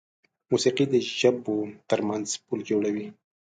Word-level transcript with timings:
موسیقي 0.51 0.85
د 0.93 0.95
ژبو 1.17 1.57
تر 1.89 1.99
منځ 2.07 2.27
پل 2.45 2.59
جوړوي. 2.69 3.07